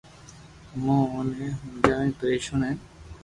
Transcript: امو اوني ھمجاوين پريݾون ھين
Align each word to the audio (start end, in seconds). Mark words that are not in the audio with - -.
امو 0.73 0.97
اوني 1.13 1.47
ھمجاوين 1.61 2.11
پريݾون 2.19 2.61
ھين 2.65 2.77